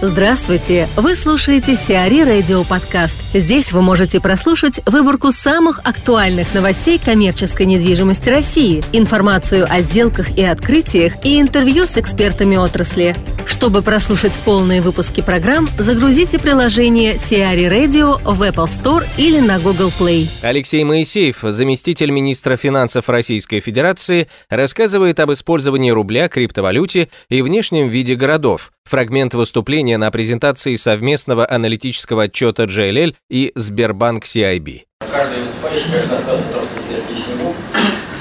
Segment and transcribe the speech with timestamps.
[0.00, 0.86] Здравствуйте!
[0.94, 3.16] Вы слушаете Сиари Радио Подкаст.
[3.34, 10.44] Здесь вы можете прослушать выборку самых актуальных новостей коммерческой недвижимости России, информацию о сделках и
[10.44, 13.16] открытиях и интервью с экспертами отрасли.
[13.44, 19.90] Чтобы прослушать полные выпуски программ, загрузите приложение Сиари Radio в Apple Store или на Google
[19.98, 20.28] Play.
[20.42, 28.14] Алексей Моисеев, заместитель министра финансов Российской Федерации, рассказывает об использовании рубля, криптовалюте и внешнем виде
[28.14, 28.70] городов.
[28.88, 34.84] Фрагмент выступления на презентации совместного аналитического отчета JLL и Сбербанк CIB.
[35.12, 37.54] Каждый выступающий, конечно, рассказывает о том, что интересно лично ему.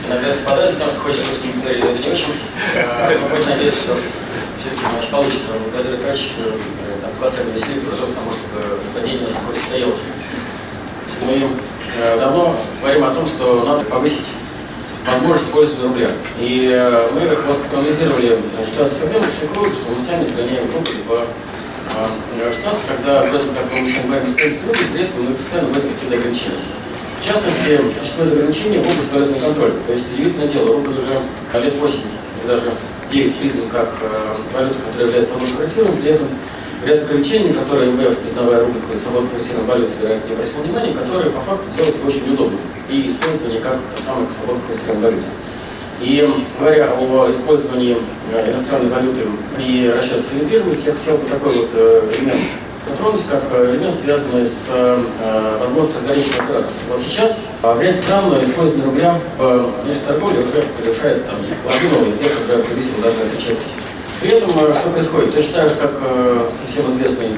[0.06, 2.34] Иногда совпадает с тем, что хочет слушать историю, это не очень.
[2.76, 3.96] А, но хоть надеюсь, что
[4.60, 5.46] все-таки матч получится.
[5.72, 6.32] Благодарю Тач,
[7.02, 10.00] там, колоссальное усилие приложил к тому, чтобы совпадение у нас какое состоялось.
[11.22, 11.50] Мы
[11.96, 14.36] э, давно говорим о том, что надо повысить
[15.08, 16.10] возможность использования рубля.
[16.40, 21.12] И э, мы вот проанализировали ситуацию в очень круто, что мы сами сгоняем рубль в
[21.14, 25.70] э, ситуацию, когда вроде как мы с вами говорим использовать рубль, при этом мы постоянно
[25.70, 26.64] вводим какие-то ограничения.
[27.22, 29.74] В частности, существует ограничение в области валютного контроля.
[29.88, 32.00] То есть, удивительное дело, рубль уже лет 8
[32.44, 32.72] или даже
[33.10, 36.28] 9 признан как э, валюта, которая является свободно конвертируемой, при этом
[36.86, 41.66] ряд ограничений, которые МВФ, признавая свободно конвертируемую валюту, вероятно, не обратил внимания, которые по факту
[41.76, 45.28] делают его очень неудобным и использование как самых свободных конвертируемой валюты.
[46.00, 47.98] И говоря о использовании
[48.32, 49.22] э, иностранной валюты
[49.56, 52.42] при расчетах недвижимости, я хотел бы такой вот э, элемент
[52.88, 56.76] затронуть, как элемент, связанный с э, возможностью разграничения операций.
[56.88, 62.44] Вот сейчас в ряде стран использование рубля в внешней торговле уже превышает там, половину, где-то
[62.44, 63.74] уже превысило даже на четверть.
[64.20, 65.34] При этом что происходит?
[65.54, 65.92] Так же, как
[66.50, 67.38] совсем известный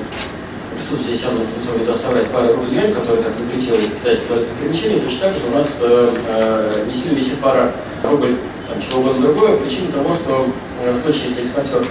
[0.79, 1.45] присутствие здесь явно
[1.77, 5.47] не даст пара рублей, которая так не прилетела из китайских валютных ограничений, точно так же
[5.47, 10.13] у нас э, э, не сильно висит пара рубль, там, чего угодно другое, причина того,
[10.13, 10.47] что
[10.81, 11.85] э, в случае, если экспортер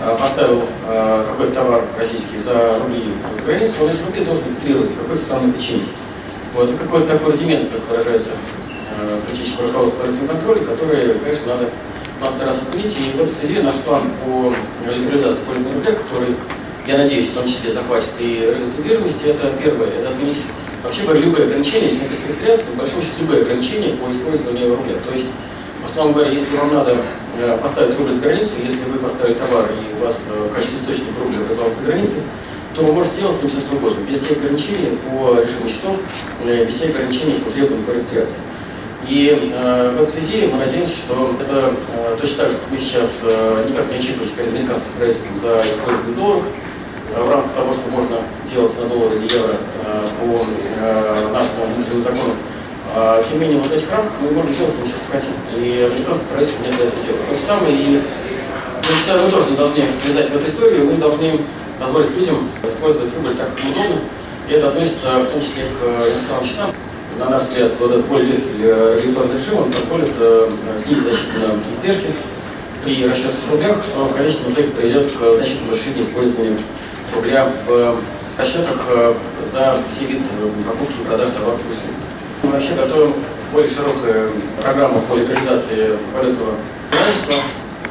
[0.00, 3.04] э, поставил э, какой-то товар российский за рубли
[3.40, 5.84] с границы, он эти рубли должен регистрировать какой странной причине.
[6.54, 11.70] Вот какой-то такой рудимент, как выражается э, политическое руководство валютного контроля, который, конечно, надо
[12.20, 12.96] раз отменить.
[12.98, 14.54] И в этой связи наш план по
[14.90, 16.36] либерализации использования рубля, который
[16.86, 20.38] я надеюсь, в том числе захватит и рынок недвижимости, это первое, это отменить
[20.82, 24.94] вообще говоря, любые ограничения, если без рекреации, в большом счете любые ограничения по использованию рубля.
[25.06, 25.28] То есть,
[25.82, 26.96] в основном говоря, если вам надо
[27.38, 30.78] э, поставить рубль с границу, если вы поставили товар и у вас э, в качестве
[30.78, 32.22] источника рубля оказался за границей,
[32.74, 35.96] то вы можете делать с ним все что угодно, без всех ограничений по режиму счетов,
[36.44, 38.38] э, без всех ограничений по требованиям по регистрации.
[39.06, 42.78] И э, в этой связи мы надеемся, что это э, точно так же, как мы
[42.78, 46.44] сейчас э, никак не отчитывались перед американским правительством за использование долларов,
[47.14, 48.18] Э, в рамках того, что можно
[48.50, 52.34] делать на доллары или евро э, по э, нашему внутреннему закону.
[53.28, 55.32] Тем не менее, вот в этих рамках мы можем делать все, что хотим.
[55.54, 57.28] И американское правительство не для этого делает.
[57.28, 60.92] То же самое и я считаю, мы тоже не должны влезать в эту историю, мы
[60.94, 61.38] должны
[61.78, 64.00] позволить людям использовать рубль так, как удобно.
[64.48, 66.70] И это относится в том числе к иностранным счетам.
[67.18, 70.14] На наш взгляд, вот этот легкий регуляторный режим, он позволит
[70.76, 72.06] снизить значительно издержки
[72.84, 76.58] при расчетах в рублях, что в конечном итоге приведет к значительному расширению использования
[77.14, 77.96] рубля в
[78.38, 79.14] расчетах э,
[79.50, 80.24] за все виды
[80.64, 81.94] покупки и продажи товаров и услуг.
[82.44, 83.14] Мы вообще готовим
[83.52, 86.52] более широкую программу по легализации валютного
[86.90, 87.34] правительства.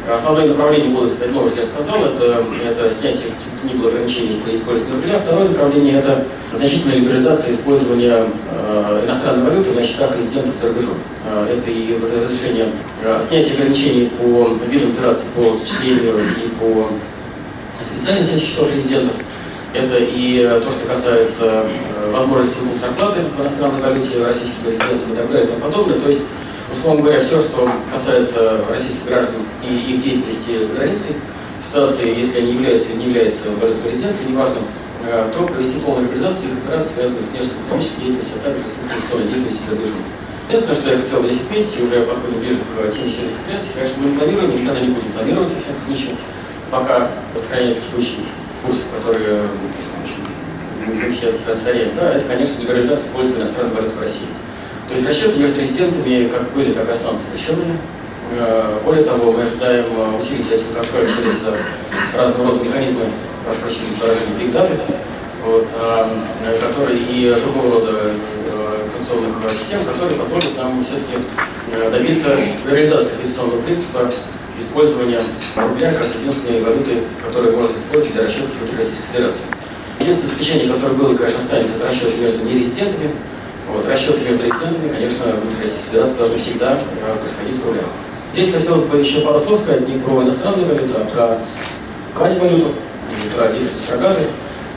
[0.10, 4.96] Основные направления будут, как я уже сказал, это, это снятие каких-то ни ограничений при использовании
[4.96, 5.20] рубля.
[5.20, 6.26] Второе направление– это
[6.56, 10.96] значительная либерализация использования э, иностранной валюты на счетах резидентов за рубежом.
[11.26, 12.72] Э, это и разрешение,
[13.04, 16.90] э, снятие ограничений по видам операций по осуществлению и по
[17.82, 19.16] специальный счетов резидентов.
[19.74, 25.14] Это и э, то, что касается э, возможности выплат зарплаты в иностранной валюте российским резидентам
[25.14, 26.00] и так далее и тому подобное.
[26.00, 26.22] То есть,
[26.72, 31.16] условно говоря, все, что касается российских граждан и их деятельности за границей,
[31.62, 34.58] в ситуации, если они являются или не являются валютным резидентом, неважно,
[35.06, 39.28] э, то провести полную реализацию их операций, связанных с внешнеэкономической деятельностью, а также с инвестиционной
[39.28, 40.04] деятельностью за рубежом.
[40.48, 43.72] Единственное, что я хотел бы здесь отметить, и уже подходим ближе к теме сегодняшней конференции,
[43.76, 46.12] конечно, мы не планируем, никогда не будем планировать, во всяком случае,
[46.72, 48.24] пока сохраняется текущий
[48.64, 49.48] курс, который
[50.88, 54.28] мы все царем, да, это, конечно, либерализация использования иностранной валюты в России.
[54.88, 57.78] То есть расчеты между резидентами как были, так и останутся запрещенными.
[58.30, 63.06] Э, более того, мы ожидаем э, усилить этим контроль через э, разного рода механизмы,
[63.46, 64.74] прошу прощения, выражения биг даты,
[65.46, 65.66] вот,
[66.60, 68.12] которые и другого рода
[68.44, 71.24] информационных систем, которые позволят нам все-таки
[71.90, 72.36] добиться
[72.70, 74.12] реализации инвестиционного принципа
[74.60, 75.22] использования
[75.56, 79.44] рубля как единственной валюты, которую можно использовать для расчетов внутри Российской Федерации.
[80.02, 83.12] Единственное исключение, которое было конечно, останется, это расчеты между нерезидентами.
[83.72, 86.78] Вот, расчеты между резидентами, конечно, внутри Российской Федерации должны всегда
[87.22, 87.86] происходить в рублях.
[88.34, 91.38] Здесь хотелось бы еще пару слов сказать не про иностранную валюту, а про
[92.16, 92.74] квазивалюту.
[93.24, 94.28] Петра Держитесь Рогаты.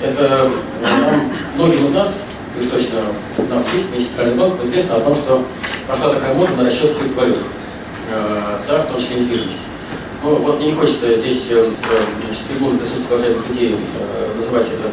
[0.02, 0.50] Это
[0.82, 2.20] нам, многим из нас,
[2.58, 3.00] уж точно
[3.50, 5.44] нам здесь, вместе с Центральным известно о том, что
[5.86, 7.38] пошла такая мода на расчет криптовалют,
[8.66, 9.58] да, в том числе недвижимость.
[10.22, 14.66] Ну, вот мне не хочется здесь э, с значит, трибуны присутствия уважаемых людей э, называть
[14.66, 14.90] это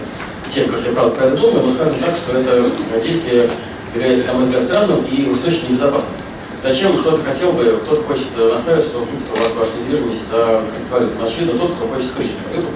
[0.49, 2.71] тем, как я правда про это думаю, но скажем так, что это
[3.03, 3.49] действие
[3.93, 6.15] является, на мой взгляд, странным и уж точно небезопасным.
[6.63, 11.13] Зачем кто-то хотел бы, кто-то хочет настаивать, что вдруг у вас ваша недвижимость за криптовалюту.
[11.19, 12.73] Но очевидно, тот, кто хочет скрыть эту валюту,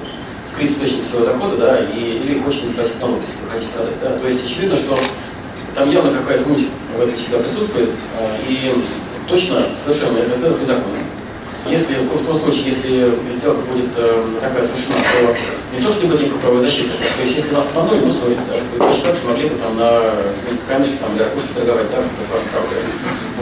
[0.47, 3.99] скрыть источник своего дохода, да, и, или хочет не заплатить налоги, если вы хотите продать.
[4.01, 4.17] Да.
[4.19, 4.97] То есть очевидно, что
[5.75, 7.89] там явно какая-то муть в этом всегда присутствует,
[8.19, 8.75] а, и
[9.27, 10.97] точно совершенно это, это незаконно.
[11.65, 16.09] Если в том случае, если сделка будет э, такая совершена, то не то, что не
[16.09, 16.89] будет никакой правовой защиты.
[17.15, 19.77] То есть, если вас обманули, ну, сори, да, вы точно так же могли бы там
[19.77, 20.01] на
[20.43, 22.75] вместо камешки там, для ракушки торговать, да, это ваша правда.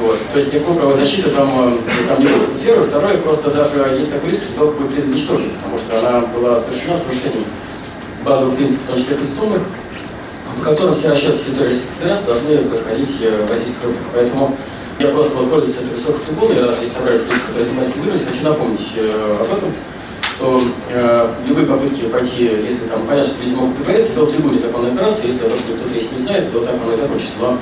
[0.01, 0.17] Вот.
[0.31, 2.61] То есть, никакой правовой защиты там, э, там не будет.
[2.63, 2.83] Первое.
[2.85, 6.97] Второе, просто даже есть такой риск, что будет признана ничтожной, потому что она была совершена
[6.97, 7.45] с нарушением
[8.23, 9.61] базовых принципов, в том числе конституционных,
[10.57, 14.03] по которым все расчеты территории Российской Федерации должны происходить э, в российских рублях.
[14.13, 14.57] Поэтому
[14.99, 18.29] я просто вот пользуюсь этой высокой трибуной, и даже если собрались люди, которые занимаются недвижимостью,
[18.29, 19.73] хочу напомнить э, об этом,
[20.21, 24.93] что э, любые попытки пойти, если там понятно, что люди могут договориться, сделать любую незаконную
[24.93, 27.33] операцию, если об этом никто здесь не знает, то так оно и закончится.
[27.39, 27.57] Но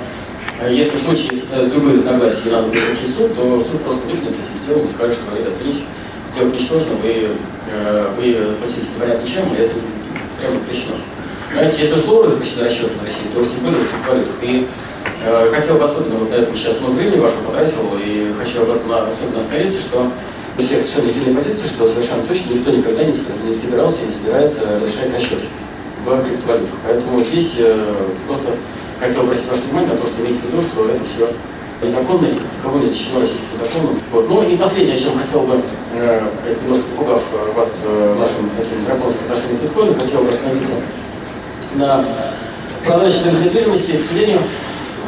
[0.65, 4.07] если в случае, если э, любые разногласия надо будет идти в суд, то суд просто
[4.07, 5.81] выкинет с этим делом и скажет, что, ребята, оцените,
[6.33, 7.30] сделать ничтожно, вы,
[7.71, 9.74] э, вы сплотились непонятно чем, и это
[10.39, 10.95] прямо запрещено.
[11.54, 14.36] Знаете, если уж доллары запрещены расчеты на России, то уж тем более в валютах.
[14.42, 14.68] И
[15.24, 18.69] Э, хотел бы особенно вот на этом сейчас много времени вашего потратил, и хочу об
[18.69, 20.12] этом особенно остановиться, что
[20.57, 24.62] у всех совершенно единая позиция, что совершенно точно никто никогда не собирался и не собирается
[24.83, 25.48] решать расчеты
[26.06, 26.75] в криптовалютах.
[26.86, 27.80] Поэтому здесь э,
[28.27, 28.51] просто
[29.00, 31.30] хотел обратить ваше внимание на то, что имеется в виду, что это все
[31.82, 34.02] незаконно и как таковое не защищено российским законом.
[34.12, 34.30] Вот.
[34.30, 35.62] Ну и последнее, о чем хотел бы,
[35.94, 36.28] э,
[36.64, 37.22] немножко запугав
[37.56, 37.78] вас
[38.20, 40.74] нашим таким драконским отношением к биткоину, хотел бы остановиться
[41.76, 42.06] на
[42.86, 43.98] продаже недвижимости.
[43.98, 44.42] К сожалению,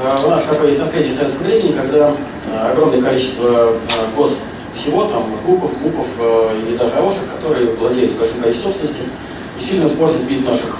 [0.02, 2.12] Э, у нас такое есть наследие советского времени, когда
[2.48, 3.74] э, огромное количество
[4.16, 6.08] гос э, всего, там, ГУПов, МУПов
[6.64, 9.10] или даже АОшек, которые владеют большим количеством собственности, и
[9.60, 10.78] сильно используют вид наших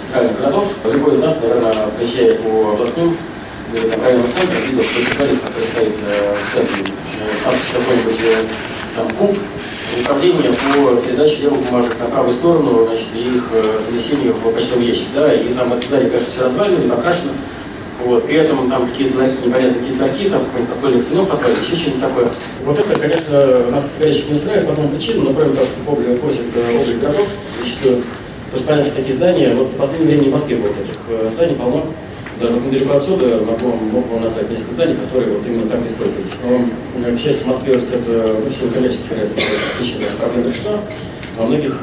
[0.00, 0.72] центральных городов.
[0.84, 3.16] Любой из нас, наверное, приезжая по областным
[3.72, 6.84] или там, районным центрам, видел какой-то который стоит в центре
[7.34, 8.20] с надписью какой-нибудь
[8.96, 9.36] там КУП,
[10.00, 13.44] управление по передаче левых бумажек на правую сторону, значит, их
[13.88, 15.08] занесению в почтовый ящик.
[15.14, 17.32] Да, и там это здание, конечно, все развалено, не покрашено.
[18.04, 22.26] Вот, при этом там какие-то непонятные какие-то ларьки, там подпольный ценок поставили, еще что-нибудь такое.
[22.64, 26.20] Вот это, конечно, нас, горячих не устраивает по тому причину, но кроме того, что облик
[26.20, 27.26] просит э, облик городов,
[27.62, 28.02] зачастую,
[28.44, 31.30] потому что понятно, что такие здания, вот в последнее время в Москве было таких э,
[31.32, 31.86] зданий полно,
[32.38, 36.32] даже недалеко отсюда могу могу вам назвать несколько зданий, которые вот именно так использовались.
[36.44, 39.08] Но, э, к счастью, в Москве это ну, в силу коммерческих
[39.78, 40.78] причин проблема решена,
[41.38, 41.80] во многих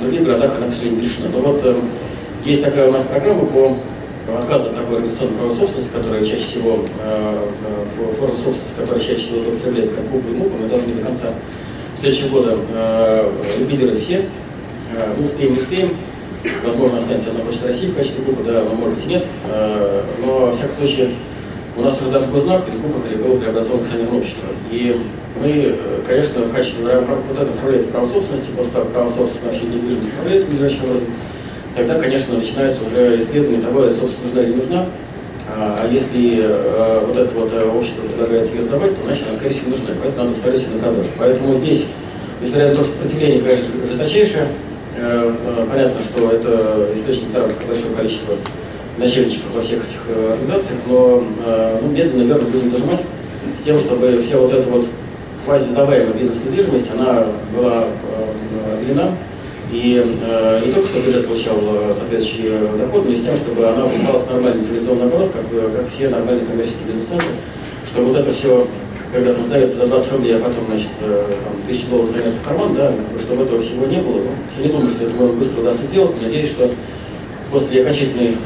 [0.00, 1.28] других городах она, к сожалению, не решена.
[1.32, 1.76] Но вот
[2.44, 3.76] есть такая у нас программа по
[4.34, 7.48] отказа от такой организационной правовой собственности, которая чаще всего, э,
[7.98, 11.32] э форма собственности, которая чаще всего злоупотребляет как ГУП и МУП, мы должны до конца
[11.98, 14.28] следующего года э, ликвидировать все.
[15.18, 15.90] Мы успеем, не успеем.
[16.64, 19.26] Возможно, останется одна почта России в качестве ГУПа, да, но может быть и нет.
[20.24, 21.10] Но, во всяком случае,
[21.76, 24.46] у нас уже даже знак из ГУПа было преобразовано акционерное общество.
[24.70, 24.98] И
[25.42, 25.76] мы,
[26.06, 30.50] конечно, в качестве вот это управляется право собственности, после того, право собственности на недвижимость управляется
[30.50, 31.08] надлежащим образом,
[31.76, 34.86] тогда, конечно, начинается уже исследование того, собственно, нужна или не нужна.
[35.48, 39.34] А, а если а, вот это вот э, общество предлагает ее сдавать, то значит она,
[39.34, 39.88] скорее всего, нужна.
[40.02, 41.10] Поэтому надо выставлять ее на продажу.
[41.18, 41.84] Поэтому здесь,
[42.42, 44.48] несмотря на то, что сопротивление, конечно, жесточайшее,
[44.96, 45.32] э,
[45.70, 48.34] понятно, что это источник заработка большого количества
[48.98, 50.00] начальничков во всех этих
[50.32, 51.22] организациях, но
[51.82, 53.02] ну, медленно, наверное, будем дожимать
[53.58, 54.86] с тем, чтобы вся вот эта вот
[55.44, 57.84] квази сдаваемая бизнес-недвижимость, она была
[58.80, 59.10] отделена
[59.70, 63.36] и э, не только, чтобы бюджет получал э, соответствующий э, доход, но и с тем,
[63.36, 67.28] чтобы она выполнялась нормальный цивилизованный оборот, как, э, как все нормальные коммерческие бизнес-центры,
[67.88, 68.68] чтобы вот это все,
[69.12, 72.76] когда там ставится за 20 рублей, а потом, значит, там, тысячу долларов занят в карман,
[72.76, 74.18] да, чтобы этого всего не было.
[74.18, 76.22] Ну, я не думаю, что это можно быстро удастся сделать.
[76.22, 76.70] Надеюсь, что
[77.50, 78.36] после окончательной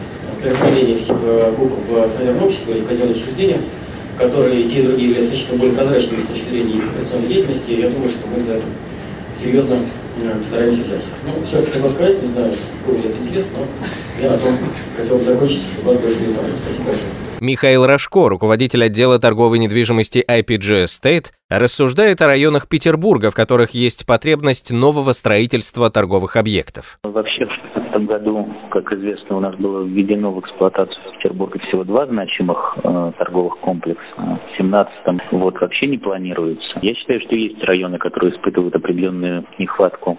[0.43, 1.19] переформления всех
[1.59, 3.61] групп в акционерное общество или казенное учреждения,
[4.17, 7.91] которые и те и другие являются более прозрачными с точки зрения их операционной деятельности, я
[7.91, 8.65] думаю, что мы за это
[9.37, 9.79] серьезно
[10.43, 11.11] стараемся взяться.
[11.25, 12.53] Ну, все, что хотел сказать, не знаю,
[12.87, 14.55] был ли это интересно, но я на том
[14.97, 16.57] хотел бы закончить, чтобы вас больше не тратить.
[16.57, 17.11] Спасибо большое.
[17.41, 24.07] Михаил Рожко, руководитель отдела торговой недвижимости IPG Estate, рассуждает о районах Петербурга, в которых есть
[24.07, 26.99] потребность нового строительства торговых объектов.
[27.03, 31.85] Вообще, в этом году, как известно, у нас было введено в эксплуатацию в Петербурге всего
[31.85, 34.41] два значимых э, торговых комплекса.
[34.61, 36.79] 17-м вот вообще не планируется.
[36.83, 40.19] Я считаю, что есть районы, которые испытывают определенную нехватку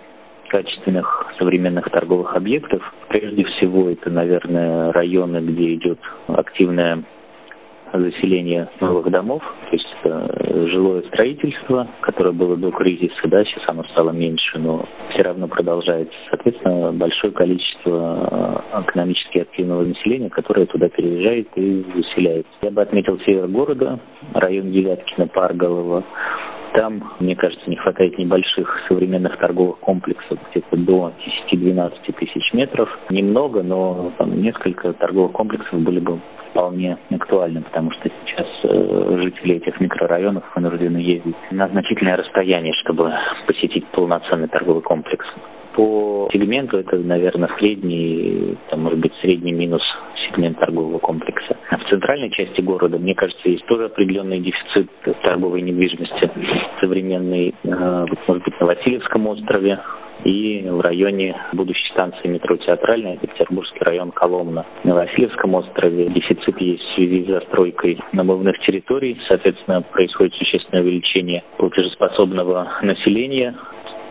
[0.50, 2.82] качественных современных торговых объектов.
[3.08, 7.04] Прежде всего, это, наверное, районы, где идет активная
[8.00, 13.84] заселение новых домов, то есть это жилое строительство, которое было до кризиса, да, сейчас оно
[13.86, 16.14] стало меньше, но все равно продолжается.
[16.30, 22.52] Соответственно, большое количество э, экономически активного населения, которое туда переезжает и заселяется.
[22.62, 24.00] Я бы отметил север города,
[24.34, 26.04] район Девяткина, Парголова,
[26.74, 31.12] там, мне кажется, не хватает небольших современных торговых комплексов, где-то до
[31.52, 32.90] 10-12 тысяч метров.
[33.10, 36.20] Немного, но там, несколько торговых комплексов были бы
[36.52, 43.12] вполне актуальны, потому что сейчас э, жители этих микрорайонов вынуждены ездить на значительное расстояние, чтобы
[43.48, 45.26] посетить полноценный торговый комплекс.
[45.74, 49.82] По сегменту это, наверное, средний, там, может быть, средний минус
[50.28, 51.58] сегмент торгового комплекса.
[51.70, 54.90] А в центральной части города, мне кажется, есть тоже определенный дефицит
[55.24, 56.30] торговой недвижимости
[56.82, 59.80] современной, э, может быть, на Васильевском острове,
[60.24, 64.66] и в районе будущей станции метро Театральная, Петербургский район Коломна.
[64.84, 71.44] На Васильевском острове дефицит есть в связи с застройкой намывных территорий, соответственно, происходит существенное увеличение
[71.58, 73.56] платежеспособного населения,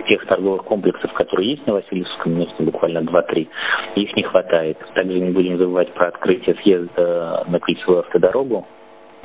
[0.08, 3.48] тех торговых комплексов, которые есть на Васильевском месте, буквально 2-3,
[3.96, 4.78] их не хватает.
[4.94, 8.66] Также не будем забывать про открытие съезда на кольцевую автодорогу.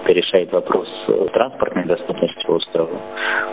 [0.04, 0.88] Это решает вопрос
[1.34, 3.00] транспортной доступности острова.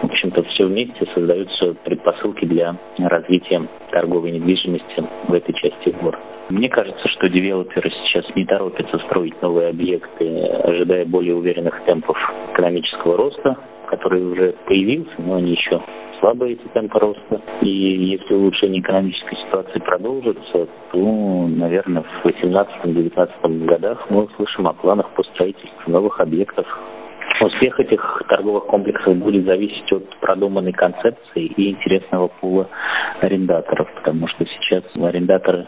[0.02, 6.18] В общем-то, все вместе создаются предпосылки для развития торговой недвижимости в этой части города.
[6.48, 12.16] Мне кажется, что девелоперы сейчас не торопятся строить новые объекты, ожидая более уверенных темпов
[12.52, 13.56] экономического роста,
[13.88, 15.80] который уже появился, но они еще
[16.20, 17.40] слабые эти темпы роста.
[17.62, 25.10] И если улучшение экономической ситуации продолжится, то, наверное, в 2018-2019 годах мы услышим о планах
[25.14, 26.66] по строительству новых объектов
[27.42, 32.68] Успех этих торговых комплексов будет зависеть от продуманной концепции и интересного пула
[33.20, 35.66] арендаторов, потому что сейчас арендаторы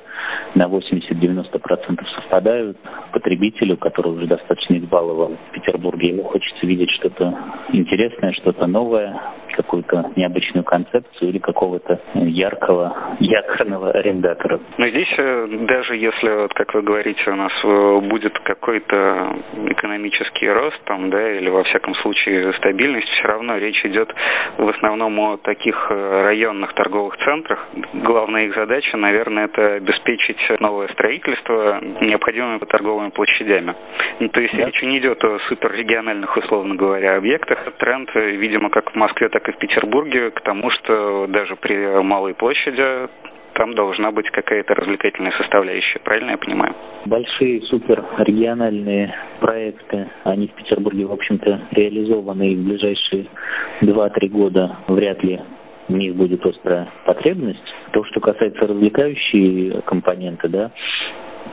[0.55, 2.77] на 80-90% совпадают.
[3.13, 7.37] Потребителю, который уже достаточно избалован в Петербурге, ему хочется видеть что-то
[7.73, 9.21] интересное, что-то новое,
[9.57, 14.61] какую-то необычную концепцию или какого-то яркого, якорного арендатора.
[14.79, 19.37] Но здесь э, даже если, как вы говорите, у нас э, будет какой-то
[19.69, 24.15] экономический рост там, да, или во всяком случае стабильность, все равно речь идет
[24.59, 27.67] в основном о таких э, районных торговых центрах.
[27.95, 33.75] Главная их задача, наверное, это обеспечить новое строительство необходимыми торговыми площадями.
[34.21, 34.67] Ну, то есть да.
[34.67, 37.59] речь не идет о суперрегиональных, условно говоря, объектах.
[37.79, 42.35] Тренд, видимо, как в Москве, так и в Петербурге, к тому, что даже при малой
[42.35, 43.09] площади
[43.55, 45.99] там должна быть какая-то развлекательная составляющая.
[46.01, 46.75] Правильно я понимаю?
[47.07, 53.27] Большие суперрегиональные проекты, они в Петербурге, в общем-то, реализованы и в ближайшие
[53.83, 55.41] 2-3 года вряд ли
[55.89, 57.75] в них будет острая потребность.
[57.93, 60.71] То, что касается развлекающей компоненты, да,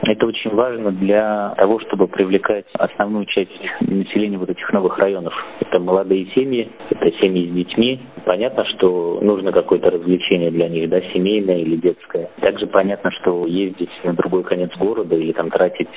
[0.02, 5.34] это очень важно для того, чтобы привлекать основную часть населения вот этих новых районов.
[5.60, 8.00] Это молодые семьи, это семьи с детьми.
[8.24, 12.30] Понятно, что нужно какое-то развлечение для них, да, семейное или детское.
[12.40, 15.88] Также понятно, что ездить на другой конец города или там тратить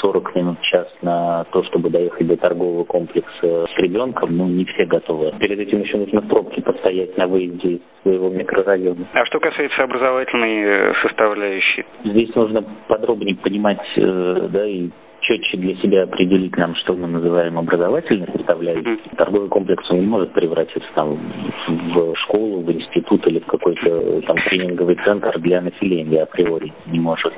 [0.00, 4.64] 40 э, минут, час на то, чтобы доехать до торгового комплекса с ребенком, ну, не
[4.66, 5.32] все готовы.
[5.38, 9.06] Перед этим еще нужно в пробке постоять на выезде из своего микрорайона.
[9.12, 11.84] А что касается образовательной э, составляющей?
[12.04, 14.90] Здесь нужно подробнее понимать, э, да, и
[15.20, 18.98] четче для себя определить нам, что мы называем образовательной составляющей.
[19.16, 21.18] Торговый комплекс он не может превратиться там
[21.66, 27.32] в школу, в институт или в какой-то там тренинговый центр для населения априори не может.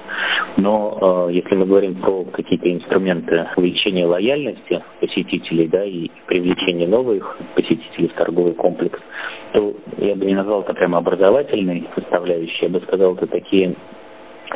[0.56, 7.38] Но э, если мы говорим про какие-то инструменты увеличения лояльности посетителей, да, и привлечения новых
[7.54, 8.98] посетителей в торговый комплекс,
[9.52, 13.74] то я бы не назвал это прямо образовательной составляющей, я бы сказал, это такие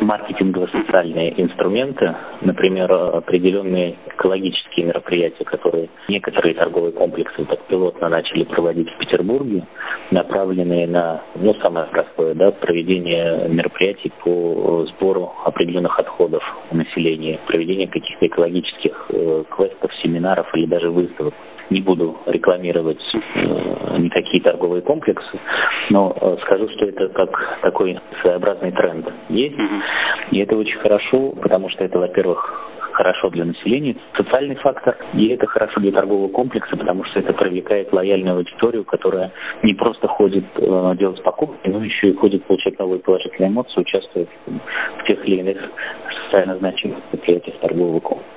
[0.00, 8.98] маркетингово-социальные инструменты, например, определенные экологические мероприятия, которые некоторые торговые комплексы так пилотно начали проводить в
[8.98, 9.66] Петербурге,
[10.10, 18.26] направленные на, ну, самое простое, да, проведение мероприятий по сбору определенных отходов населения, проведение каких-то
[18.26, 21.34] экологических э, квестов, семинаров или даже выставок.
[21.70, 25.38] Не буду рекламировать э, никакие торговые комплексы,
[25.90, 29.56] но э, скажу, что это как такой своеобразный тренд есть.
[30.30, 35.46] И это очень хорошо, потому что это, во-первых, хорошо для населения, социальный фактор, и это
[35.46, 40.94] хорошо для торгового комплекса, потому что это привлекает лояльную аудиторию, которая не просто ходит э,
[40.96, 45.58] делать покупки, но еще и ходит получать новые положительные эмоции, участвует в тех или иных
[46.24, 48.33] социально значимых предприятиях торгового комплекса.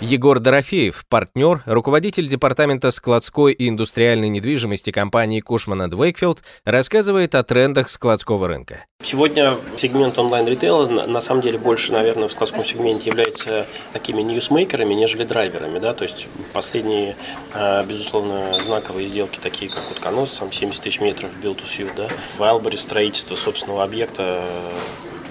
[0.00, 7.88] Егор Дорофеев, партнер, руководитель департамента складской и индустриальной недвижимости компании Кушман Вейкфилд, рассказывает о трендах
[7.88, 8.84] складского рынка.
[9.02, 15.24] Сегодня сегмент онлайн-ритейла на самом деле больше, наверное, в складском сегменте является такими ньюсмейкерами, нежели
[15.24, 15.80] драйверами.
[15.80, 15.94] Да?
[15.94, 17.16] То есть последние,
[17.52, 22.06] а, безусловно, знаковые сделки, такие как Утконос, сам 70 тысяч метров build to suit, да?
[22.36, 24.44] в Айлборе строительство собственного объекта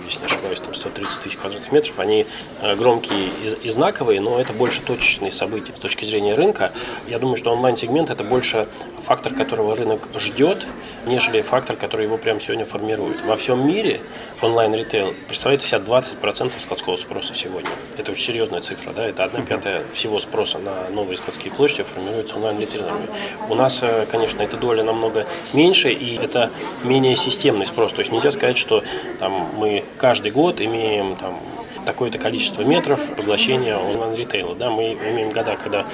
[0.08, 2.26] если не ошибаюсь, там 130 тысяч квадратных метров, они
[2.62, 3.30] э, громкие
[3.64, 6.72] и, знаковые, но это больше точечные события с точки зрения рынка.
[7.08, 8.68] Я думаю, что онлайн-сегмент это больше
[9.02, 10.66] фактор, которого рынок ждет,
[11.06, 13.22] нежели фактор, который его прямо сегодня формирует.
[13.24, 14.00] Во всем мире
[14.42, 17.70] онлайн-ритейл представляет себя 20% складского спроса сегодня.
[17.98, 22.36] Это очень серьезная цифра, да, это одна пятая всего спроса на новые складские площади формируется
[22.36, 23.08] онлайн-ритейлерами.
[23.50, 26.50] У нас, э, конечно, эта доля намного меньше, и это
[26.84, 27.94] менее системный спрос.
[27.94, 28.84] То есть нельзя сказать, что
[29.20, 31.40] там, мы каждый год имеем там,
[31.86, 34.56] такое-то количество метров поглощения онлайн-ритейла.
[34.56, 35.86] Да, мы имеем года, когда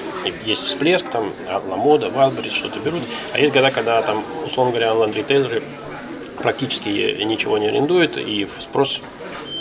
[0.44, 1.32] есть всплеск, там,
[1.68, 5.62] Ламода, Wildberries что-то берут, а есть года, когда, там, условно говоря, онлайн-ритейлеры
[6.42, 9.00] практически ничего не арендуют, и спрос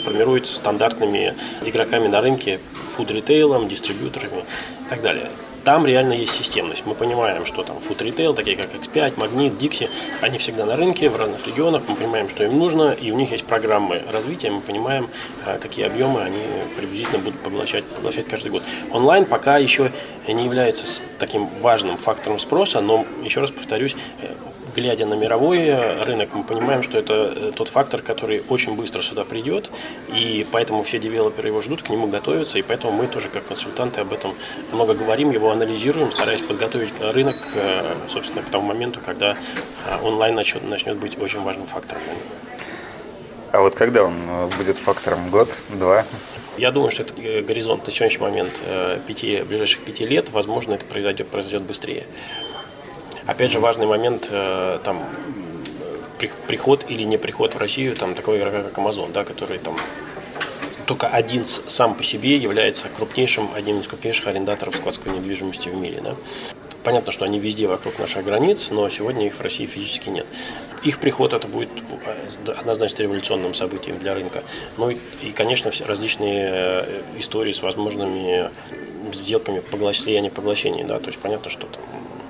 [0.04, 1.34] формируется стандартными
[1.64, 2.60] игроками на рынке,
[2.92, 5.30] фуд-ритейлом, дистрибьюторами и так далее.
[5.64, 6.86] Там реально есть системность.
[6.86, 9.90] Мы понимаем, что там food retail, такие как X5, Магнит, Dixie,
[10.22, 11.84] они всегда на рынке, в разных регионах.
[11.88, 14.52] Мы понимаем, что им нужно, и у них есть программы развития.
[14.52, 15.10] Мы понимаем,
[15.46, 16.42] э, какие объемы они
[16.76, 18.64] приблизительно будут поглощать, поглощать каждый год.
[18.92, 19.92] Онлайн пока еще
[20.28, 24.34] не является таким важным фактором спроса, но, еще раз повторюсь, э,
[24.76, 29.24] глядя на мировой рынок, мы понимаем, что это э, тот фактор, который очень быстро сюда
[29.24, 29.70] придет,
[30.10, 34.02] и поэтому все девелоперы его ждут, к нему готовятся, и поэтому мы тоже как консультанты
[34.02, 34.36] об этом
[34.72, 39.36] много говорим, его анализируем, стараясь подготовить рынок, э, собственно, к тому моменту, когда э,
[40.04, 42.02] онлайн начнет, начнет быть очень важным фактором.
[43.52, 44.16] А вот когда он
[44.58, 45.30] будет фактором?
[45.30, 45.56] Год?
[45.70, 46.06] Два?
[46.58, 47.14] Я думаю, что это
[47.44, 48.52] горизонт на сегодняшний момент
[49.06, 50.30] пяти, ближайших пяти лет.
[50.32, 52.08] Возможно, это произойдет, произойдет быстрее.
[53.26, 55.02] Опять же, важный момент, э, там,
[56.48, 59.76] приход или не приход в Россию там, такого игрока, как Amazon, да, который там
[60.86, 66.02] только один сам по себе является крупнейшим, одним из крупнейших арендаторов складской недвижимости в мире.
[66.02, 66.16] Да.
[66.84, 70.26] Понятно, что они везде вокруг наших границ, но сегодня их в России физически нет.
[70.84, 71.70] Их приход это будет
[72.06, 74.44] э, однозначно революционным событием для рынка.
[74.78, 78.50] Ну и, и конечно, все различные э, истории с возможными
[79.14, 80.84] сделками поглощения, поглощения.
[80.84, 81.00] Да?
[81.00, 81.82] То есть понятно, что там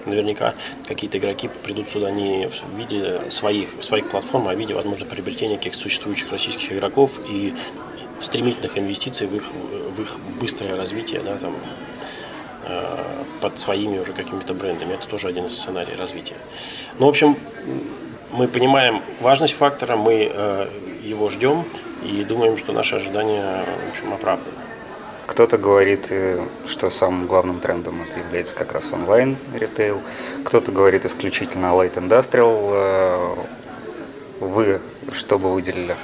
[0.06, 0.54] наверняка
[0.88, 5.58] какие-то игроки придут сюда не в виде своих, своих платформ, а в виде, возможно, приобретения
[5.58, 7.54] каких-то существующих российских игроков и
[8.22, 9.44] стремительных инвестиций в их,
[9.96, 11.56] в их быстрое развитие, да, там,
[12.68, 14.94] э, под своими уже какими-то брендами.
[14.94, 16.36] Это тоже один из сценариев развития.
[17.00, 17.38] Ну, в общем,
[18.32, 20.68] мы понимаем важность фактора, мы э,
[21.04, 21.66] его ждем
[22.04, 24.63] и думаем, что наши ожидания, в общем, оправданы.
[25.26, 30.02] Кто-то говорит, э, что самым главным трендом это является как раз онлайн ритейл,
[30.44, 32.72] кто-то говорит исключительно light industrial.
[32.74, 33.36] Э,
[34.40, 34.82] вы
[35.14, 35.96] что бы выделили?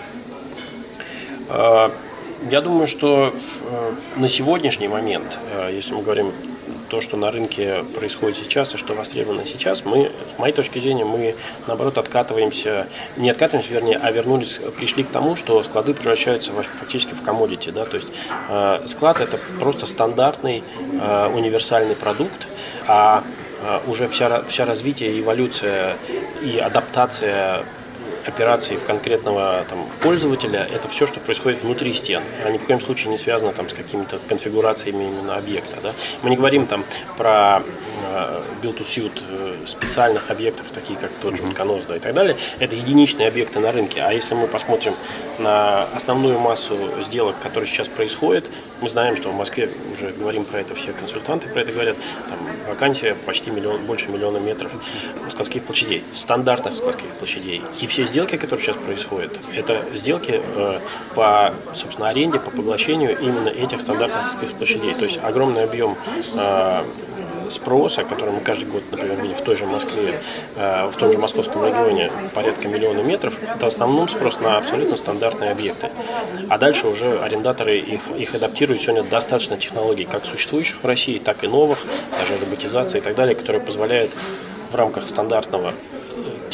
[1.49, 1.91] А,
[2.49, 5.37] я думаю, что э, на сегодняшний момент,
[5.69, 6.31] если мы говорим
[6.89, 11.05] то, что на рынке происходит сейчас и что востребовано сейчас, мы, с моей точки зрения,
[11.05, 11.35] мы,
[11.67, 17.21] наоборот, откатываемся, не откатываемся, вернее, а вернулись, пришли к тому, что склады превращаются фактически в
[17.21, 18.09] комодити, да, то есть
[18.49, 20.63] э, склад это просто стандартный
[21.01, 22.47] э, универсальный продукт,
[22.87, 23.23] а
[23.61, 25.93] э, уже вся, вся развитие, эволюция
[26.41, 27.63] и адаптация
[28.29, 32.79] операций в конкретного там, пользователя, это все, что происходит внутри стен, а ни в коем
[32.79, 35.77] случае не связано там, с какими-то конфигурациями именно объекта.
[35.83, 35.91] Да?
[36.23, 36.85] Мы не говорим там
[37.17, 37.61] про
[38.61, 42.35] build-to-suit э, специальных объектов, такие как тот же Утконос да, и так далее.
[42.59, 44.01] Это единичные объекты на рынке.
[44.01, 44.93] А если мы посмотрим
[45.37, 48.45] на основную массу сделок, которые сейчас происходят,
[48.81, 51.97] мы знаем, что в Москве уже говорим про это, все консультанты про это говорят,
[52.29, 54.71] там вакансия почти миллион, больше миллиона метров
[55.27, 57.61] складских площадей, стандартных складских площадей.
[57.81, 60.79] И все сделки, которые сейчас происходят, это сделки э,
[61.15, 64.93] по, собственно, аренде, по поглощению именно этих стандартных складских площадей.
[64.93, 65.97] То есть огромный объем
[66.33, 66.83] э,
[67.49, 70.21] спроса, который мы каждый год, например, видим в той же Москве,
[70.55, 74.97] э, в том же московском регионе порядка миллиона метров, это в основном спрос на абсолютно
[74.97, 75.89] стандартные объекты.
[76.49, 78.81] А дальше уже арендаторы их, их адаптируют.
[78.81, 81.79] Сегодня достаточно технологий, как существующих в России, так и новых,
[82.19, 84.11] даже роботизация и так далее, которые позволяют
[84.71, 85.73] в рамках стандартного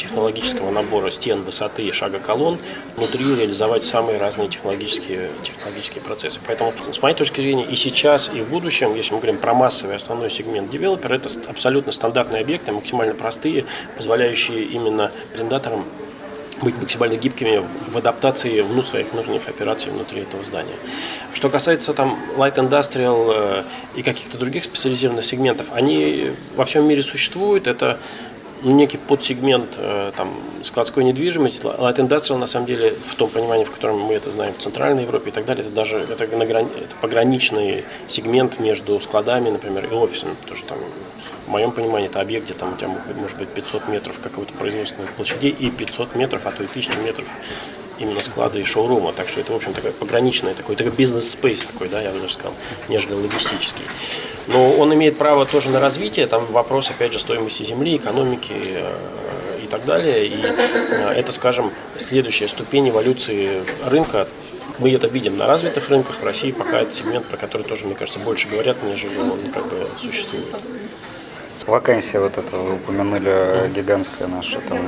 [0.06, 2.58] технологического набора стен, высоты и шага колонн
[2.96, 6.40] внутри реализовать самые разные технологические, технологические процессы.
[6.46, 9.96] Поэтому, с моей точки зрения, и сейчас, и в будущем, если мы говорим про массовый
[9.96, 13.64] основной сегмент девелопер, это абсолютно стандартные объекты, максимально простые,
[13.96, 15.84] позволяющие именно арендаторам
[16.62, 20.74] быть максимально гибкими в адаптации ну, своих нужных операций внутри этого здания.
[21.34, 23.62] Что касается там Light Industrial э,
[23.94, 27.66] и каких-то других специализированных сегментов, они во всем мире существуют.
[27.66, 27.98] Это
[28.62, 31.62] некий подсегмент э, там, складской недвижимости.
[31.62, 35.02] Light Industrial, на самом деле, в том понимании, в котором мы это знаем в Центральной
[35.02, 40.34] Европе и так далее, это даже это, это пограничный сегмент между складами, например, и офисами,
[40.40, 40.78] потому что там
[41.46, 45.08] в моем понимании это объект, где там у тебя может быть 500 метров какого-то производственной
[45.08, 47.28] площади и 500 метров, а то и 1000 метров
[47.98, 49.12] именно склада и шоурума.
[49.12, 52.34] Так что это, в общем, такой пограничный, такой, такой бизнес-спейс такой, да, я бы даже
[52.34, 52.54] сказал,
[52.88, 53.84] нежели логистический.
[54.46, 58.92] Но он имеет право тоже на развитие, там вопрос, опять же, стоимости земли, экономики э,
[59.64, 60.26] и так далее.
[60.26, 64.28] И э, это, скажем, следующая ступень эволюции рынка.
[64.78, 67.94] Мы это видим на развитых рынках в России, пока это сегмент, про который тоже, мне
[67.94, 70.44] кажется, больше говорят, нежели он как бы существует.
[71.66, 74.78] Вакансия вот это вы упомянули гигантская наша, там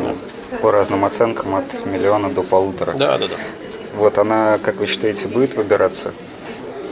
[0.63, 2.93] по разным оценкам от миллиона до полутора.
[2.93, 3.35] Да, да, да.
[3.97, 6.13] Вот она, как вы считаете, будет выбираться?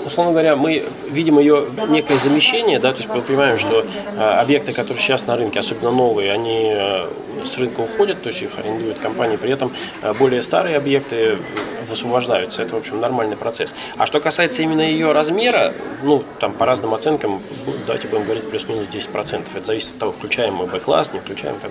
[0.07, 3.85] условно говоря, мы видим ее некое замещение, да, то есть мы понимаем, что
[4.17, 7.11] а, объекты, которые сейчас на рынке, особенно новые, они а,
[7.47, 11.39] с рынка уходят, то есть их арендуют компании, при этом а, более старые объекты
[11.87, 12.63] высвобождаются.
[12.63, 13.75] Это, в общем, нормальный процесс.
[13.97, 17.41] А что касается именно ее размера, ну, там по разным оценкам,
[17.87, 19.47] давайте будем говорить плюс-минус 10%.
[19.55, 21.57] Это зависит от того, включаем мы Б-класс, не включаем.
[21.61, 21.71] Как,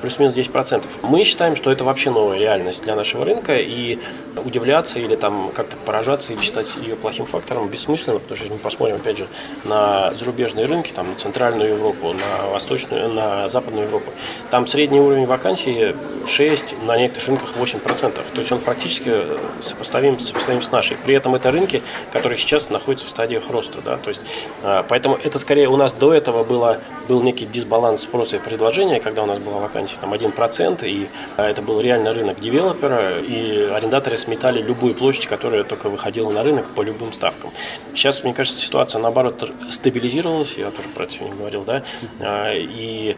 [0.00, 0.84] плюс-минус 10%.
[1.02, 3.98] Мы считаем, что это вообще новая реальность для нашего рынка, и
[4.44, 8.60] удивляться или там как-то поражаться или считать ее плохим фактором бессмысленно, потому что если мы
[8.60, 9.26] посмотрим, опять же,
[9.64, 14.12] на зарубежные рынки, там, на Центральную Европу, на Восточную, на Западную Европу,
[14.50, 15.94] там средний уровень вакансий
[16.26, 18.12] 6, на некоторых рынках 8%.
[18.12, 19.10] То есть он практически
[19.58, 20.98] сопоставим, сопоставим с нашей.
[20.98, 23.78] При этом это рынки, которые сейчас находятся в стадиях роста.
[23.82, 23.96] Да?
[23.96, 24.20] То есть,
[24.62, 29.00] а, поэтому это скорее у нас до этого было, был некий дисбаланс спроса и предложения,
[29.00, 31.08] когда у нас была вакансия там 1%, и
[31.38, 36.42] а, это был реально рынок девелопера, и арендаторы сметали любую площадь, которая только выходила на
[36.42, 37.50] рынок по любым ставкам.
[37.94, 41.82] Сейчас, мне кажется, ситуация наоборот стабилизировалась, я тоже про это сегодня говорил, да,
[42.20, 43.16] а, и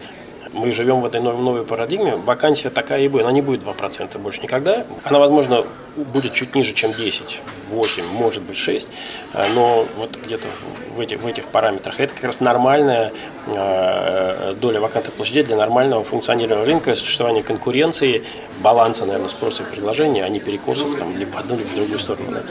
[0.53, 4.19] мы живем в этой новой, новой парадигме, вакансия такая и будет, она не будет 2%
[4.19, 4.85] больше никогда.
[5.05, 5.65] Она, возможно,
[5.97, 8.89] будет чуть ниже, чем 10, 8, может быть 6,
[9.35, 10.49] э, но вот где-то
[10.97, 12.01] в этих, в этих параметрах.
[12.01, 13.13] Это как раз нормальная
[13.47, 18.25] э, доля вакантных площадей для нормального функционирования рынка, существования конкуренции,
[18.61, 21.99] баланса, наверное, спроса и предложения, а не перекосов там, либо в одну, либо в другую
[21.99, 22.31] сторону.
[22.31, 22.43] Да?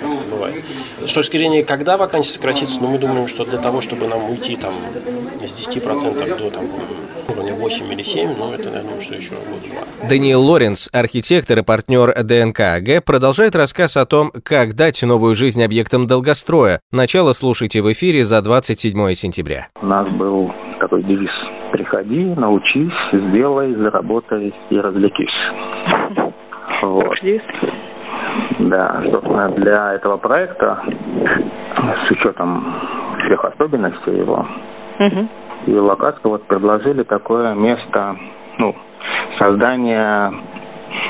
[0.00, 0.64] Как это бывает.
[1.04, 4.56] С точки зрения, когда вакансия сократится, ну, мы думаем, что для того, чтобы нам уйти
[4.56, 4.74] там,
[5.40, 6.68] с 10% до там,
[7.30, 10.08] уровня 8 или 7, ну, это, я думаю, что еще год два.
[10.08, 15.62] Даниил Лоренс, архитектор и партнер ДНК АГ, продолжает рассказ о том, как дать новую жизнь
[15.62, 16.80] объектам долгостроя.
[16.92, 19.68] Начало слушайте в эфире за 27 сентября.
[19.80, 21.30] У нас был такой девиз
[21.72, 25.34] «Приходи, научись, сделай, заработай и развлекись».
[26.82, 27.16] Вот.
[28.58, 30.82] Да, собственно, для этого проекта,
[32.06, 32.74] с учетом
[33.24, 34.46] всех особенностей его,
[34.98, 35.28] угу
[35.66, 38.16] и Локацко вот предложили такое место,
[38.58, 38.74] ну,
[39.38, 40.32] создание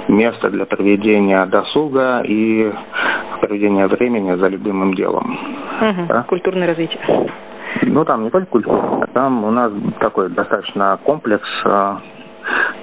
[0.08, 2.72] места для проведения досуга и
[3.40, 5.38] проведения времени за любимым делом.
[5.80, 6.06] Угу.
[6.08, 6.22] Да?
[6.28, 7.00] Культурное развитие.
[7.82, 11.98] Ну, там не только культура, там у нас такой достаточно комплекс, а,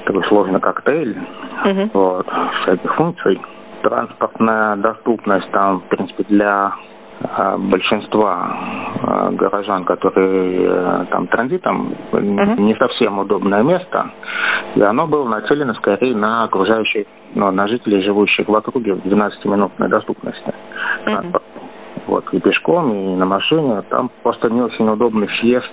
[0.05, 1.17] такой сложный коктейль,
[1.65, 1.89] угу.
[1.93, 2.27] вот,
[2.63, 3.41] всяких функций.
[3.83, 6.73] Транспортная доступность там, в принципе, для
[7.23, 8.57] а, большинства
[9.31, 12.59] горожан, которые э, там транзитом, uh-huh.
[12.59, 14.11] не совсем удобное место,
[14.75, 19.89] и оно было нацелено скорее на окружающих, ну, на жителей, живущих в округе в 12-минутной
[19.89, 20.53] доступности.
[21.05, 21.41] Uh-huh.
[22.07, 23.83] Вот, и пешком, и на машине.
[23.89, 25.71] Там просто не очень удобный съезд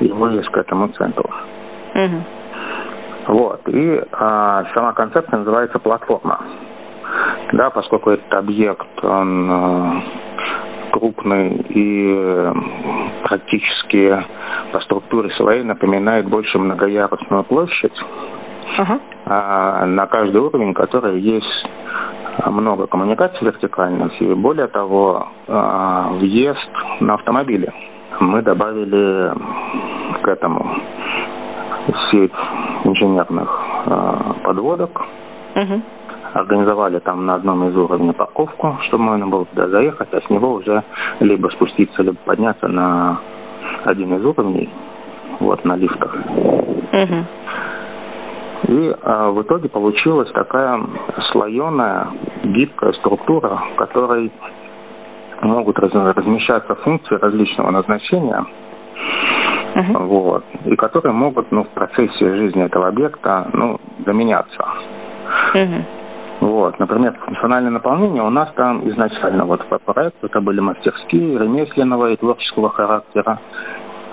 [0.00, 1.30] и выезд к этому центру.
[1.94, 2.22] Uh-huh.
[3.28, 3.68] Вот.
[3.68, 6.40] И а, сама концепция называется платформа.
[7.52, 10.02] Да, поскольку этот объект, он а,
[10.96, 12.52] крупный и э,
[13.24, 14.24] практически
[14.72, 17.92] по структуре своей напоминает больше многоярусную площадь,
[18.78, 19.00] uh-huh.
[19.26, 21.66] а на каждый уровень которой есть
[22.46, 27.72] много коммуникаций вертикальных и более того а, въезд на автомобиле.
[28.20, 29.32] Мы добавили
[30.22, 30.76] к этому
[32.10, 32.32] сеть
[32.84, 33.48] инженерных
[33.86, 35.02] а, подводок.
[35.54, 35.82] Uh-huh
[36.38, 40.54] организовали там на одном из уровней парковку, чтобы можно было туда заехать, а с него
[40.54, 40.82] уже
[41.20, 43.20] либо спуститься, либо подняться на
[43.84, 44.68] один из уровней,
[45.40, 46.14] вот на лифтах.
[46.14, 47.24] Угу.
[48.68, 50.80] И а, в итоге получилась такая
[51.30, 52.08] слоеная,
[52.42, 54.32] гибкая структура, в которой
[55.42, 58.44] могут раз, размещаться функции различного назначения,
[59.74, 60.06] uh-huh.
[60.06, 64.64] вот, и которые могут ну, в процессе жизни этого объекта ну, заменяться.
[65.54, 65.95] Угу.
[66.46, 72.12] Вот, например, функциональное наполнение у нас там изначально вот по проекту это были мастерские ремесленного
[72.12, 73.40] и творческого характера.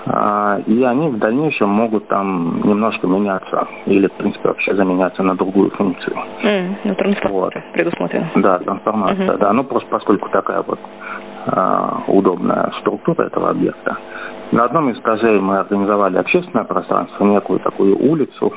[0.06, 5.36] А, и они в дальнейшем могут там немножко меняться или, в принципе, вообще заменяться на
[5.36, 6.18] другую функцию.
[6.44, 7.74] Mm, ну, трансформация вот.
[7.74, 8.32] предусмотрена.
[8.36, 9.38] Да, трансформация, uh-huh.
[9.38, 9.54] да.
[9.54, 10.80] Ну, просто поскольку такая вот
[11.46, 13.98] а, удобная структура этого объекта.
[14.52, 18.54] На одном из этажей мы организовали общественное пространство, некую такую улицу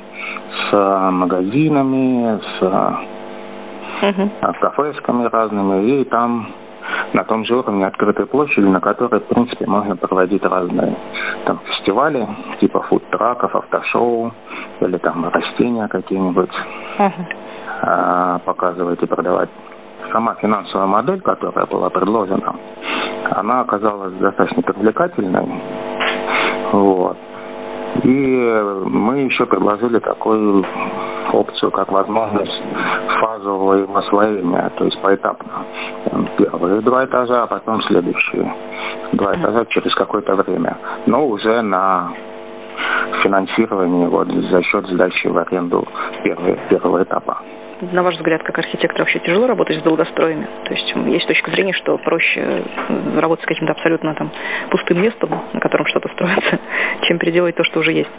[0.70, 3.15] с магазинами, с
[4.02, 4.58] uh-huh.
[4.60, 6.48] кафешками разными, и там
[7.12, 10.96] на том же уровне открытой площади, на которой, в принципе, можно проводить разные
[11.46, 12.26] там фестивали,
[12.60, 14.32] типа фуд-траков, автошоу
[14.80, 16.50] или там растения какие-нибудь
[16.98, 18.40] uh-huh.
[18.44, 19.48] показывать и продавать.
[20.12, 22.56] Сама финансовая модель, которая была предложена,
[23.30, 25.62] она оказалась достаточно привлекательной.
[26.72, 27.16] Вот.
[28.02, 30.64] И мы еще предложили такую
[31.32, 32.62] опцию, как возможность
[33.20, 35.64] фазового его освоения, то есть поэтапно.
[36.38, 38.52] Первые два этажа, а потом следующие
[39.12, 40.76] два этажа через какое-то время.
[41.06, 42.10] Но уже на
[43.22, 45.86] финансирование вот, за счет сдачи в аренду
[46.22, 47.38] первого, первого этапа.
[47.92, 50.46] На ваш взгляд, как архитектор, вообще тяжело работать с долгостроями?
[50.64, 52.64] То есть есть точка зрения, что проще
[53.16, 54.30] работать с каким-то абсолютно там
[54.70, 56.58] пустым местом, на котором что-то строится,
[57.02, 58.10] чем переделать то, что уже есть?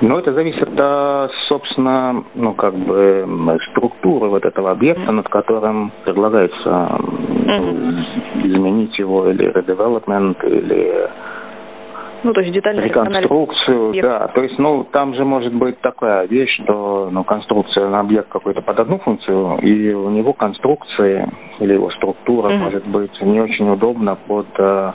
[0.00, 7.00] Ну, это зависит от, собственно, ну, как бы структуры вот этого объекта, над которым предлагается
[8.44, 11.08] изменить его или редевелопмент, или
[12.24, 14.28] ну, то есть детальный реконструкцию, да.
[14.28, 18.60] То есть, ну, там же может быть такая вещь, что, ну, конструкция на объект какой-то
[18.60, 21.28] под одну функцию, и у него конструкции
[21.60, 22.58] или его структура mm-hmm.
[22.58, 24.92] может быть не очень удобна под э,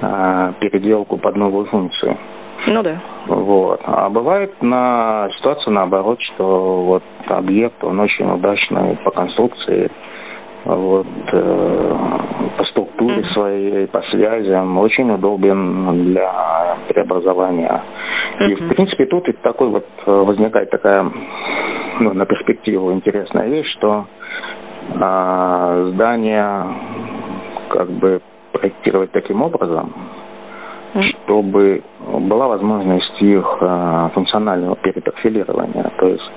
[0.00, 2.16] э, переделку под новую функцию.
[2.66, 3.00] Ну да.
[3.26, 3.80] Вот.
[3.84, 9.90] А бывает на ситуация наоборот, что вот объект, он очень удачный по конструкции,
[10.64, 11.96] вот, э,
[12.58, 13.32] по структуре mm-hmm.
[13.34, 17.82] своей, по связям, очень удобен для преобразования.
[18.40, 18.50] Mm-hmm.
[18.50, 21.08] И, в принципе, тут и такой вот э, возникает такая,
[22.00, 24.06] ну, на перспективу интересная вещь, что
[25.00, 26.64] а, здание
[27.70, 28.20] как бы
[28.52, 29.92] проектировать таким образом,
[30.94, 31.82] чтобы
[32.20, 36.30] была возможность их э, функционального перепрофилирования, то есть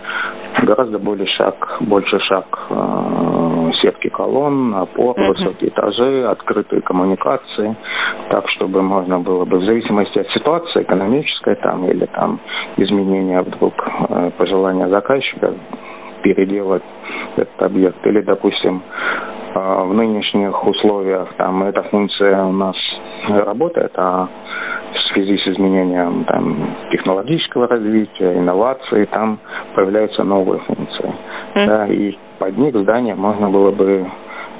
[0.64, 5.28] гораздо более шаг, больше шаг э, сетки колонн, опор, uh-huh.
[5.30, 7.76] высокие этажи, открытые коммуникации,
[8.30, 12.40] так, чтобы можно было бы в зависимости от ситуации экономической там или там
[12.78, 13.74] изменения вдруг
[14.10, 15.54] э, пожелания заказчика
[16.24, 16.84] переделать
[17.38, 18.06] этот объект.
[18.06, 18.82] Или, допустим,
[19.54, 22.76] в нынешних условиях там эта функция у нас
[23.30, 24.28] работает, а
[24.94, 29.40] в связи с изменением там, технологического развития, инноваций, там
[29.76, 31.14] появляются новые функции.
[31.56, 31.66] Mm.
[31.66, 34.06] Да, и под них здание можно было бы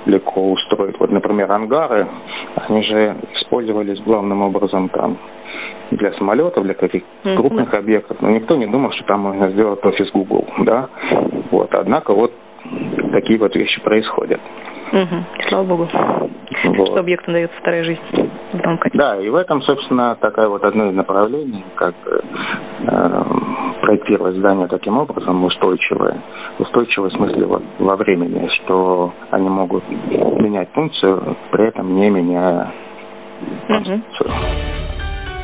[0.06, 1.00] легко устроить.
[1.00, 2.08] Вот, например, ангары,
[2.68, 5.18] они же использовались главным образом там
[5.92, 7.36] для самолетов, для каких-то mm-hmm.
[7.36, 10.90] крупных объектов, но никто не думал, что там можно сделать офис Google, да.
[11.52, 12.32] Вот, однако вот
[13.12, 14.40] такие вот вещи происходят.
[14.92, 15.16] Угу.
[15.50, 15.90] Слава богу.
[16.64, 16.88] Вот.
[16.88, 18.02] Что объектам дается вторая жизнь.
[18.94, 23.24] Да, и в этом, собственно, такая вот одно из направлений, как э,
[23.82, 26.22] проектировать здание таким образом устойчивое.
[26.60, 32.72] Устойчивое в смысле вот, во времени, что они могут менять функцию, при этом не меняя
[33.68, 34.28] конструкцию.
[34.28, 34.69] Угу.